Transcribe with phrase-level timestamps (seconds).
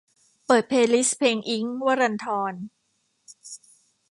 [0.45, 2.53] เปิดเพลย์ลิสต์เพลงอิ๊งค์ วรันธร